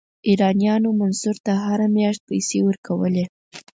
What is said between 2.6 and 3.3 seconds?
ورکولې.